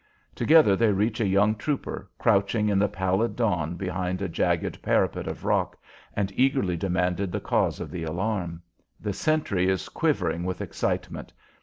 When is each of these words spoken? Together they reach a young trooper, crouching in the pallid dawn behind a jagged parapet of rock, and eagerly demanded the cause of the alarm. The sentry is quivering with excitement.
Together 0.33 0.75
they 0.75 0.91
reach 0.91 1.21
a 1.21 1.27
young 1.27 1.53
trooper, 1.55 2.09
crouching 2.17 2.67
in 2.69 2.79
the 2.79 2.87
pallid 2.87 3.35
dawn 3.35 3.75
behind 3.75 4.19
a 4.19 4.27
jagged 4.27 4.81
parapet 4.81 5.27
of 5.27 5.45
rock, 5.45 5.77
and 6.15 6.31
eagerly 6.35 6.75
demanded 6.75 7.31
the 7.31 7.39
cause 7.39 7.79
of 7.79 7.91
the 7.91 8.01
alarm. 8.03 8.63
The 8.99 9.13
sentry 9.13 9.69
is 9.69 9.89
quivering 9.89 10.43
with 10.43 10.59
excitement. 10.59 11.33